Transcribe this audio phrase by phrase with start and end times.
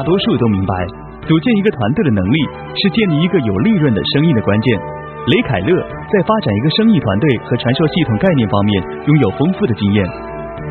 [0.00, 0.72] 大多数都明白，
[1.28, 2.36] 组建一个团队的能力
[2.72, 4.72] 是建立一个有利润的生意的关键。
[5.28, 5.76] 雷凯勒
[6.08, 8.72] 在发展一个生意团队和传授系统概念方面
[9.04, 10.00] 拥有丰富的经验。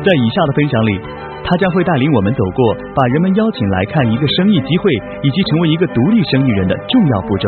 [0.02, 0.98] 在以下的分享里，
[1.46, 4.90] 他将会带领我们走过把人们邀请来看一个生意机会
[5.22, 7.46] 以及成为一个独立生意人的重要步骤。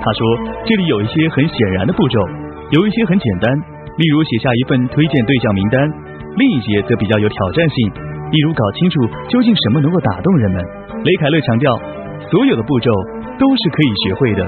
[0.00, 0.24] 他说，
[0.64, 2.24] 这里有一些很显然的步骤，
[2.72, 3.52] 有一些很简单，
[4.00, 5.84] 例如写下一份推荐对象名单；
[6.40, 8.08] 另一些则比较有挑战性。
[8.32, 10.58] 例如，搞清楚究竟什么能够打动人们。
[11.04, 11.66] 雷凯勒强调，
[12.30, 12.86] 所有的步骤
[13.34, 14.46] 都是可以学会的。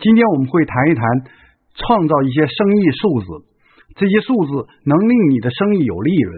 [0.00, 1.04] 今天我们会谈一谈
[1.76, 3.26] 创造一些生意数字，
[4.00, 6.32] 这些数字能令你的生意有利润。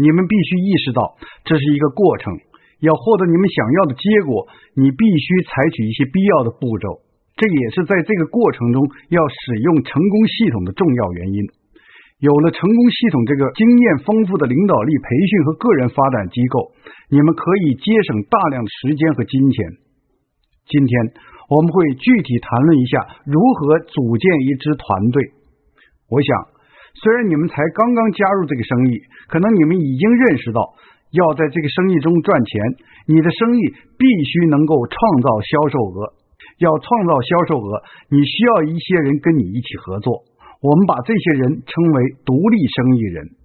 [0.00, 2.32] 你们必须意识到，这是一个过程。
[2.80, 7.04] 要获得你们想要的结果，你必须采取一些必要的步骤。
[7.36, 11.44] 这也是在这个过程中要使用成功系统的重要原因。
[12.24, 16.72] 有了成功系统这个经验丰富的领导力培训和个人发展机构，
[17.12, 19.76] 你们可以节省大量的时间和金钱。
[20.64, 21.12] 今天
[21.52, 25.20] 我们会具体谈论一下如何组建一支团队。
[26.08, 26.28] 我想，
[26.96, 30.72] 虽然你们才刚刚加入这个生意，可能你们已经认识到，
[31.12, 32.56] 要在这个生意中赚钱，
[33.04, 33.60] 你的生意
[34.00, 36.16] 必须能够创造销售额。
[36.56, 40.24] 要创造销售额，你需要一些人跟你一起合作。
[40.64, 43.36] 我们把这些人称为独立生意人。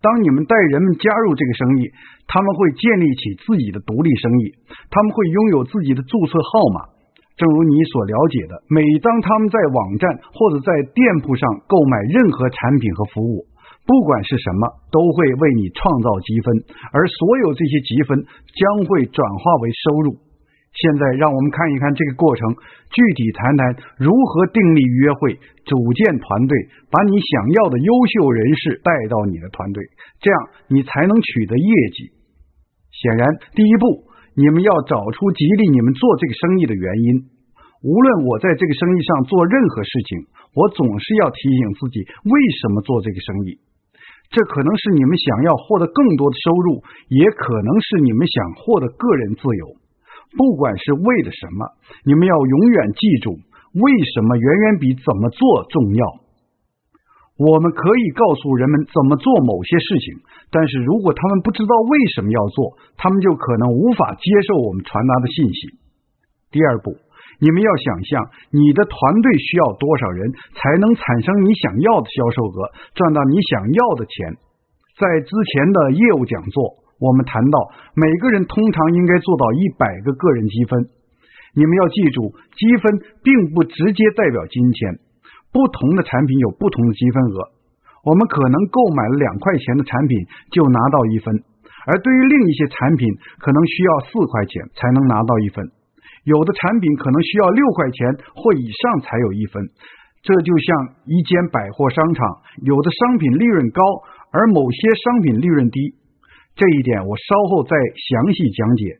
[0.00, 1.92] 当你们带人们加入这个生意，
[2.24, 4.56] 他们会建立起自己的独立生意，
[4.88, 6.88] 他们会拥有自己的注册号码。
[7.36, 13.44] 正如你所了解的，每当他们在网站或者在店铺上购买任何产品和服务，
[13.84, 16.64] 不管是什么，都会为你创造积分，
[16.96, 20.23] 而所有这些积分将会转化为收入。
[20.74, 22.50] 现在让我们看一看这个过程，
[22.90, 23.62] 具体谈谈
[23.94, 26.58] 如何订立约会、组建团队，
[26.90, 27.30] 把你想
[27.62, 29.78] 要的优秀人士带到你的团队，
[30.18, 30.36] 这样
[30.66, 32.10] 你才能取得业绩。
[32.90, 37.30] 显然，第一步，你们要找出激励你们做这个生意的原因。
[37.86, 40.26] 无论我在这个生意上做任何事情，
[40.58, 43.62] 我总是要提醒自己为什么做这个生意。
[44.34, 46.82] 这可能是你们想要获得更多的收入，
[47.14, 49.83] 也可能是你们想获得个人自由。
[50.36, 51.66] 不管是为了什么，
[52.04, 53.38] 你们要永远记住，
[53.78, 56.02] 为什么远远比怎么做重要。
[57.34, 65.74] 我们可以告诉人们怎么做某些事情，但是如果他们不知道为什么要做，他们就可能无法接受我们传达的信息。
[66.50, 66.94] 第二步，
[67.42, 74.38] 你们要想象你的团队需要多少人才能产生你想要的销售额，赚到你想要的钱。
[74.94, 76.83] 在之前的业务讲座。
[77.04, 77.56] 我们谈到，
[77.92, 80.88] 每个人通常应该做到一百个个人积分。
[81.52, 84.96] 你们要记住，积分并不直接代表金钱。
[85.52, 87.52] 不同的产品有不同的积分额。
[88.08, 90.16] 我们可能购买了两块钱的产品
[90.50, 91.30] 就拿到一分，
[91.86, 93.06] 而对于另一些产品，
[93.38, 95.60] 可能需要四块钱才能拿到一分。
[96.24, 99.60] 有的产品可能需要六块钱或以上才有一分。
[100.24, 102.24] 这就像一间百货商场，
[102.64, 103.80] 有的商品利润高，
[104.32, 105.94] 而某些商品利润低。
[106.56, 108.98] 这一点我稍后再详细讲解。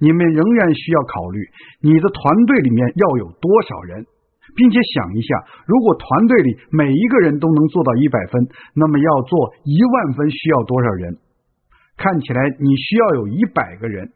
[0.00, 1.38] 你们仍然需要考虑，
[1.82, 4.06] 你的团队里面要有多少人，
[4.56, 11.18] 并且想一下，如果团队里每一个人都能做到一百分，那么要做一万分需要多少人？
[11.98, 14.08] 看起来你需要有一百个人。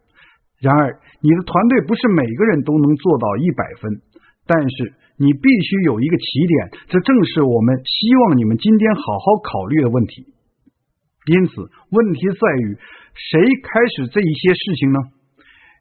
[0.58, 4.00] 然而，你的团队不是每个人都能做到一百分，
[4.46, 6.80] 但是你必须有一个起点。
[6.88, 10.33] 这正是我们希望你们今天好好考虑的问题。
[11.26, 11.52] 因此，
[11.90, 12.76] 问题在于
[13.14, 14.98] 谁开始这一些事情呢？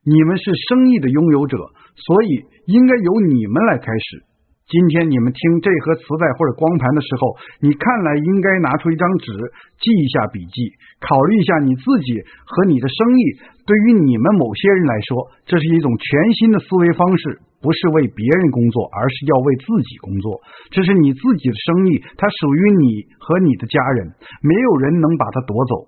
[0.06, 1.58] 你们是生意的拥有者，
[1.96, 4.24] 所以应该由你们来开始。
[4.70, 9.32] 今天你们听这盒磁带或者光盘的时候，你看来应该拿出一张纸，
[9.80, 13.22] 记一下笔记，考虑一下你自己和你的生意。
[13.68, 17.40] 对于你们某些人来说，这是一种全新的思维方式。
[17.64, 20.42] 不是为别人工作，而是要为自己工作。
[20.68, 24.12] 这是你自己的生意，它属于你和你的家人，
[24.44, 25.88] 没有人能把它夺走。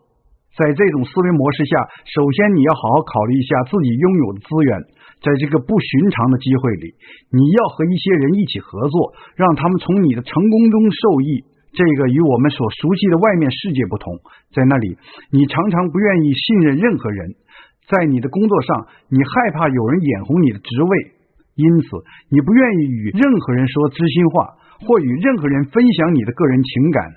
[0.56, 1.76] 在这种思维模式下，
[2.16, 4.72] 首先你要好好考虑一下自己拥有的资源。
[5.22, 6.96] 在这个不寻常的机会里，
[7.32, 11.44] 你要和一些人一起合作，让他们从你的成功中受益。
[11.76, 14.16] 这个与我们所熟悉的外面世界不同，
[14.56, 14.96] 在那里，
[15.32, 17.36] 你常常不愿意信任任何人。
[17.92, 21.12] 在你的工作上，你害怕有人眼红你的职位。
[21.56, 21.88] 因此，
[22.32, 24.56] 你不愿意与任何人说知心话，
[24.88, 27.12] 或与任何人分享你的个人情感。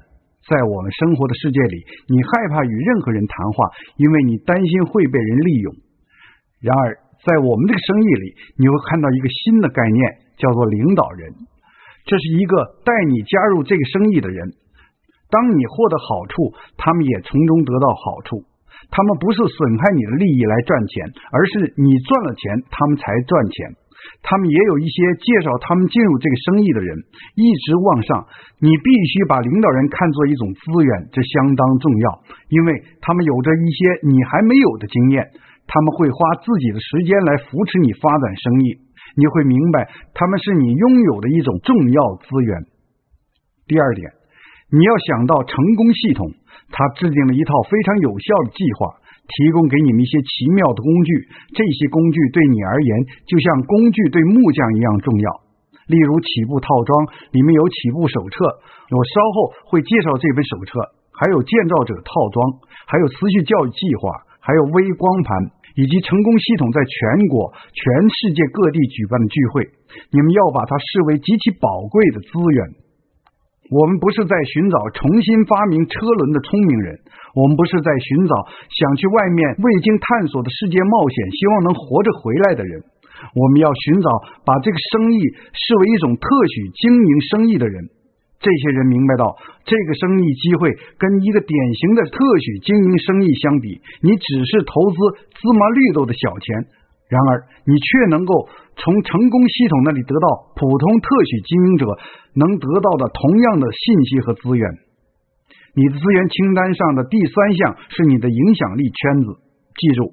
[0.46, 5.74] 在我们生活的世界里，你害怕与任何人谈话，因为你担心会被人利用。
[6.60, 8.26] 然而，在我们这个生意里，
[8.58, 10.00] 你会看到一个新的概念，
[10.38, 11.34] 叫做领导人。
[12.06, 14.54] 这是一个带你加入这个生意的人。
[15.28, 18.44] 当你获得好处，他们也从中得到好处。
[18.88, 23.76] 他们不是损害你的利益来赚钱，而是你赚了钱，他们才赚钱。
[24.22, 26.96] 他们也有一些介绍他们进入这个生意的人，
[27.34, 28.24] 一直往上。
[28.62, 32.06] 你必须把领导人看作一种资源，这相当重要，
[32.48, 35.28] 因为他们有着一些你还没有的经验，
[35.68, 38.80] 他们会花自己的时间来扶持你发展生意。
[39.14, 42.64] 你会明白，他们是你拥有的一种重要资源。
[43.68, 44.10] 第二点，
[44.72, 46.26] 你要想到成功系统，
[46.72, 48.98] 他制定了一套非常有效的计划。
[49.28, 51.12] 提供给你们一些奇妙的工具，
[51.52, 52.90] 这些工具对你而言
[53.28, 55.28] 就像工具对木匠一样重要。
[55.84, 57.04] 例如，起步套装
[57.36, 58.56] 里面有起步手册，
[58.88, 60.80] 我稍后会介绍这本手册；
[61.12, 62.56] 还有建造者套装，
[62.88, 64.08] 还有持续教育计划，
[64.40, 65.28] 还有微光盘，
[65.78, 67.78] 以及成功系统在全国、全
[68.10, 69.62] 世界各地举办的聚会。
[70.10, 72.58] 你们要把它视为极其宝贵的资源。
[73.70, 76.98] 我们不是在寻找重新发明车轮的聪明人，
[77.36, 78.34] 我们不是在寻找
[78.74, 82.82] 想去外面未经探索的世界冒险、希望能活着回来的人。
[83.38, 84.08] 我们要寻找
[84.42, 85.20] 把这个生意
[85.54, 87.86] 视为一种特许经营生意的人。
[88.38, 89.34] 这些人明白到，
[89.66, 94.96] 这个生意机会跟一个典型的特许经营生意相比，你只是投资
[95.34, 96.70] 芝麻绿豆的小钱。
[97.08, 101.86] 然而，你却能够从成功系统那里得到普通特许经营者
[102.34, 104.68] 能得到的同样的信息和资源。
[105.74, 109.40] 你的资源清单上的第三项是你的影响力圈子。
[109.74, 110.12] 记住，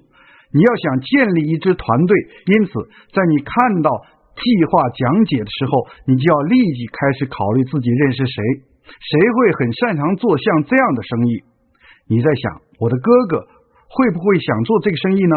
[0.54, 2.16] 你要想建立一支团队，
[2.58, 2.72] 因此
[3.12, 3.92] 在你看到
[4.36, 8.38] 计划讲解的时候，你就要立即开始考虑自己认识谁，
[8.84, 11.44] 谁会很擅长做像这样的生意。
[12.08, 13.48] 你在想，我的哥哥
[13.90, 15.36] 会不会想做这个生意呢？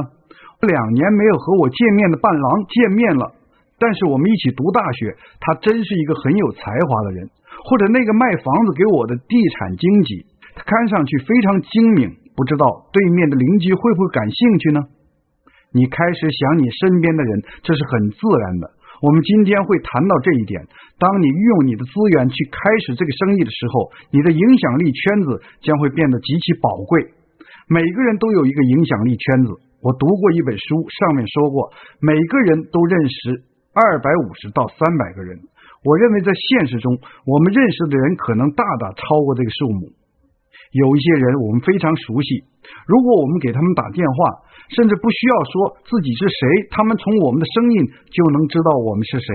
[0.67, 3.33] 两年没有和我见面的伴郎见面了，
[3.79, 7.31] 但是我们一起读大学，他真是一个很有才华的人。
[7.65, 14.81] 或者那个卖房子给我的地产经纪，他看上去非常精明，不知道对面的邻居会不会感兴趣呢？
[15.73, 18.71] 你开始想你身边的人，这是很自然的。
[19.01, 20.61] 我们今天会谈到这一点。
[20.99, 27.15] 当你运用你的资源去开始这个生意的时候，你的影响力圈子将会变得极其宝贵。
[27.69, 29.55] 每个人都有一个影响力圈子。
[29.81, 35.39] 我读过一本书，上面说过，每个人都认识二百五十到三百个人。
[35.85, 39.95] 我认为在现实中，我们认识的人可能大大超过这个数目。
[40.73, 42.45] 有一些人我们非常熟悉，
[42.89, 44.17] 如果我们给他们打电话，
[44.77, 45.53] 甚至不需要说
[45.89, 47.77] 自己是谁，他们从我们的声音
[48.13, 49.29] 就能知道我们是谁。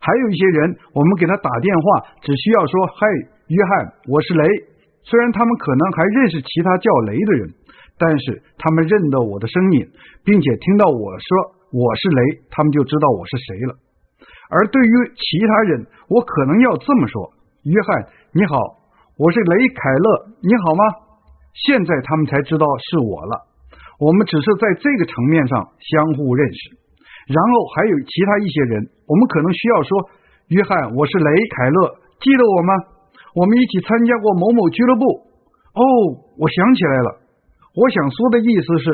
[0.00, 1.84] 还有一些人，我们给他打电话，
[2.22, 3.06] 只需要说：“嗨，
[3.48, 4.44] 约翰，我是雷。”
[5.04, 7.50] 虽然他们可能还认识其他叫雷的人。
[7.98, 9.88] 但是他们认得我的声音，
[10.22, 11.28] 并且听到我说
[11.72, 13.72] 我是雷，他们就知道我是谁了。
[14.50, 17.32] 而对于其他人，我可能要这么说
[17.64, 18.60] ：“约翰，你好，
[19.16, 20.84] 我是雷凯勒，你好吗？”
[21.64, 23.48] 现在他们才知道是我了。
[23.96, 26.76] 我们只是在这个层面上相互认识。
[27.32, 29.88] 然后还有其他一些人，我们可能需要说
[30.52, 32.72] ：“约翰，我是雷凯勒，记得我吗？
[33.40, 35.02] 我们一起参加过某某俱乐部。”
[35.72, 35.80] 哦，
[36.36, 37.08] 我想起来了。
[37.76, 38.88] 我想说的意思是，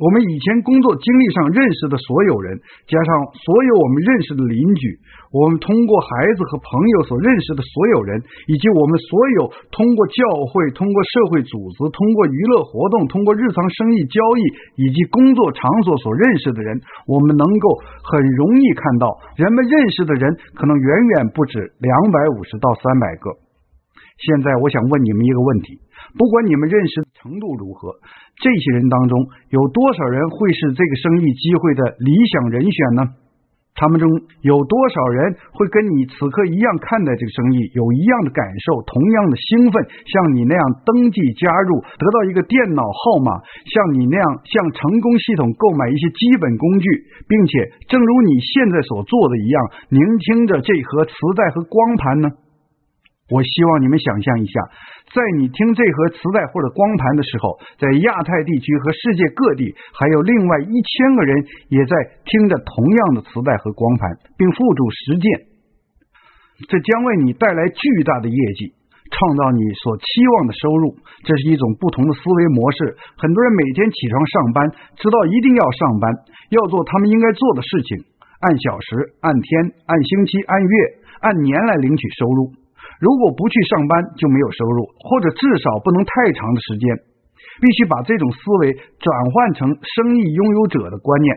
[0.00, 2.56] 我们以前工作经历上认识的所有人，
[2.88, 3.08] 加上
[3.44, 4.96] 所有我们认识的邻居，
[5.28, 8.16] 我们通过孩子和朋友所认识的所有人，
[8.48, 14.42] 以及我们所有通过教会、通过社会组织、通过娱乐活动、通过日常生意交易
[14.80, 17.68] 以及工作场所所认识的人，我们能够
[18.00, 20.24] 很容易看到，人们认识的人
[20.56, 20.88] 可能远
[21.20, 23.51] 远不止两百五十到三百个。
[24.22, 25.82] 现在，我想问你们一个问题：
[26.14, 27.90] 不管你们认识程度如何。
[28.38, 29.18] 这些人当中
[29.50, 33.02] 有多少人会是这个生意机会的理想人选呢？
[33.74, 34.06] 他们中
[34.44, 46.86] 有多少人会跟你此刻一样看待这个生意，有一样的感受，同样的兴奋，像你那样登记加入，得到一个电脑号码，像你那样向成功系统购买一些基本工具，
[47.26, 52.28] 并且正如你现在所做的一样，聆听着这盒磁带和光盘呢？
[53.32, 54.60] 我希望你们想象一下。
[55.08, 61.32] 在你听这盒磁带或者光盘的时候，在亚太地区和世界各地，还有另外一千个人
[61.72, 61.92] 也在
[62.28, 65.24] 听着同样的磁带和光盘，并付诸实践。
[66.68, 68.72] 这将为你带来巨大的业绩，
[69.10, 70.04] 创造你所期
[70.36, 70.94] 望的收入。
[71.24, 72.96] 这是一种不同的思维模式。
[73.16, 74.70] 很多人每天起床上班，
[75.00, 76.08] 知道一定要上班，
[76.52, 78.04] 要做他们应该做的事情，
[78.40, 80.74] 按小时、按天、按星期、按月、
[81.20, 82.61] 按年来领取收入。
[83.02, 87.10] 如果不去上班就没有收入，或者至少不能太长的时间。
[87.60, 91.28] 必须把这种思维转换成生意拥有者的观念，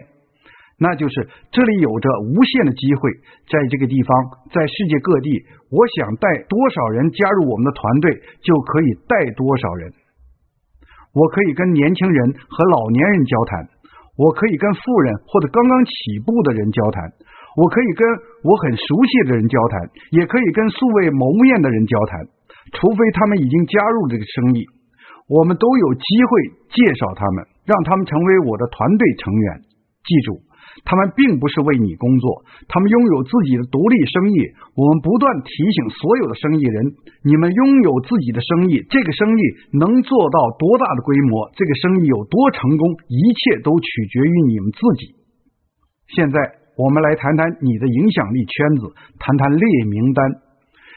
[0.78, 3.10] 那就是这里有着无限的机会，
[3.50, 4.16] 在这个地方，
[4.54, 5.44] 在世界各地，
[5.74, 9.92] 我想带多少人加入我们的团队，就可以带多少人。
[11.12, 13.68] 我可以跟年轻人和老年人交谈，
[14.16, 15.92] 我可以跟富人或者刚刚起
[16.24, 17.12] 步的人交谈，
[17.56, 18.04] 我可以跟
[18.44, 22.28] 我很熟悉的人交谈，也可以跟素未谋面的人交谈，
[22.76, 24.64] 除非他们已经加入这个生意，
[25.28, 26.32] 我们都有机会
[26.70, 29.62] 介绍他们，让他们成为我的团队成员。
[30.04, 30.44] 记住。
[30.84, 34.36] 他们并不是为你工作，他们拥有自己的独立生意。
[34.76, 36.92] 我们不断提醒所有的生意人：
[37.24, 39.42] 你们拥有自己的生意，这个生意
[39.80, 45.16] 能做到多大的规模，这个生意有多成功，一切都取决于你们自己。
[46.12, 46.38] 现在，
[46.76, 50.44] 我们来谈谈你的影响力圈子，谈谈列名单。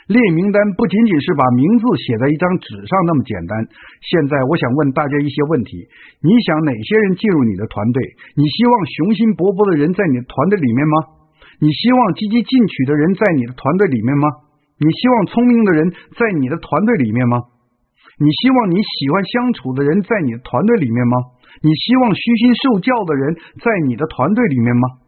[0.08, 3.52] 列名单不仅仅是把名字写在一张纸上那么简单。
[4.00, 5.86] 现在我想问大家一些问题：
[6.24, 8.00] 你想哪些人进入你的团队？
[8.34, 10.96] 你希望雄心勃勃的人在你的团队里面吗？
[11.60, 14.26] 你希望积极进取的人在你的团队里面吗？
[14.80, 17.44] 你希望聪明的人在你的团队里面吗？
[18.18, 21.38] 你希望你喜欢相处的人在你的团队里面吗？
[21.60, 25.06] 你希望虚心受教的人在你的团队里面吗？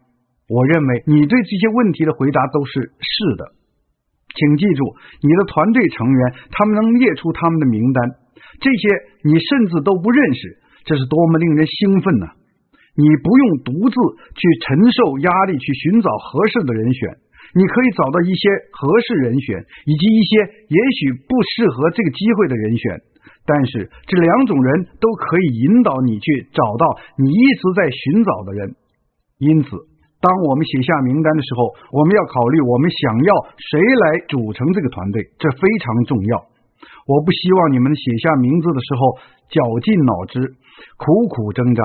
[0.51, 3.55] 我认为你对这些问题的回答都是是的。
[4.35, 4.83] 请记住，
[5.23, 6.19] 你的团队成员，
[6.51, 8.19] 他们能列出他们的名单，
[8.59, 8.83] 这些
[9.23, 12.27] 你甚至都不认识，这是多么令人兴奋呢！
[12.95, 13.95] 你不用独自
[14.35, 17.15] 去承受压力去寻找合适的人选，
[17.55, 18.43] 你可以找到一些
[18.75, 20.35] 合适人选，以及一些
[20.67, 22.99] 也许不适合这个机会的人选，
[23.45, 28.75] 但是这两种人都可以引导你去找到你一直在寻找的人，
[29.39, 29.90] 因此。
[30.21, 36.45] 当我们写下名单的时候，我们要考虑我们想要谁来组成这个团队，这非常重要。
[37.09, 39.01] 我不希望你们写下名字的时候
[39.49, 40.37] 绞尽脑汁、
[40.95, 41.81] 苦苦挣扎。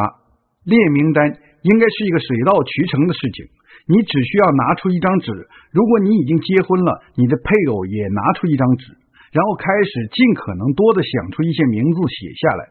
[0.68, 3.48] 列名单应该是一个水到渠成的事情，
[3.88, 5.32] 你只需要拿出一张纸。
[5.72, 8.92] 如果你已经结婚了，你的配偶也拿出一张纸，
[9.32, 12.68] 然后开始尽可能多的想出一些名字写下来。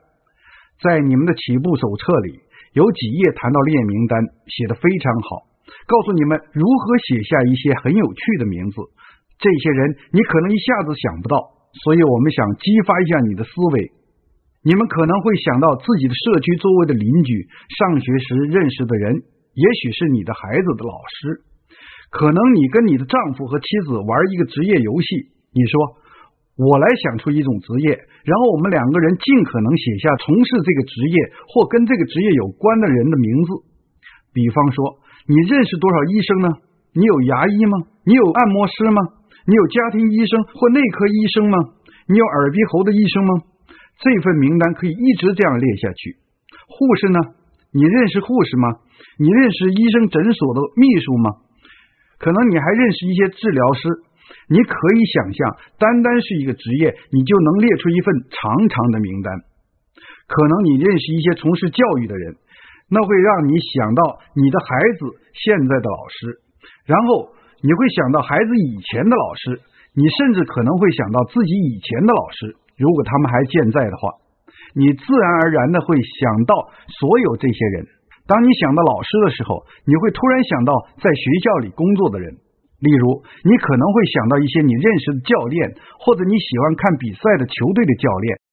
[0.77, 2.37] 在你们的起步手册里
[2.73, 5.54] 有几页谈到列名单，写的非常好。
[5.85, 8.77] 告诉你们如何写下一些很有趣的名字，
[9.37, 11.37] 这些人你可能一下子想不到，
[11.83, 13.91] 所以我们想激发一下你的思维。
[14.65, 17.45] 你们可能会想到自己的社区周围的邻居、
[17.77, 19.13] 上学时认识的人，
[19.53, 21.45] 也许是你的孩子的老师。
[22.09, 25.77] 可能你跟你的丈夫和妻子玩一个职业游戏，你说
[26.57, 27.93] 我来想出一种职业，
[28.25, 31.17] 然后我们两个人尽可能写下从事这个职业
[31.49, 33.49] 或跟这个职业有关的人的名字，
[34.33, 35.04] 比方说。
[35.27, 36.47] 你认识多少医生呢？
[36.93, 37.89] 你有牙医吗？
[38.05, 39.01] 你有按摩师吗？
[39.47, 41.57] 你有家庭医生或内科医生吗？
[42.07, 43.41] 你有耳鼻喉的医生吗？
[43.99, 46.17] 这份名单可以一直这样列下去。
[46.67, 47.19] 护士呢？
[47.73, 48.69] 你认识护士吗？
[49.17, 51.31] 你认识医生诊所的秘书吗？
[52.19, 53.89] 可能你还认识一些治疗师。
[54.47, 59.33] 你可以想象，单单是一个职业，你就能列出一份长长的名单。
[60.27, 62.35] 可能你认识一些从事教育的人。
[62.89, 64.01] 那会让你想到
[64.37, 64.69] 你的孩
[65.01, 66.37] 子现在的老师，
[66.85, 67.33] 然后
[67.65, 69.57] 你会想到孩子以前的老师，
[69.97, 74.21] 你甚至可能会想到自己以前的老师，如果他们还健在的话，
[74.77, 76.53] 你自然而然的会想到
[77.01, 77.87] 所有这些人。
[78.27, 82.37] 当你想到老师的时候，你会突然想到在学校里工作的人，
[82.81, 88.44] 例如你可能会想到一些你认识的教练，或者你喜欢看比赛的球队的教练。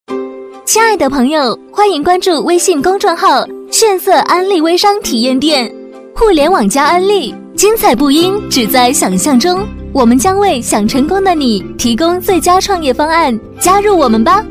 [0.65, 5.69] 亲爱的朋友，欢迎关注微信公众号“炫色安利微商体验店”，
[6.15, 9.59] 互联网加安利，精彩不应只在想象中。
[9.91, 14.43] 我们将为想成功的你提供最佳创业方案，加入我们吧！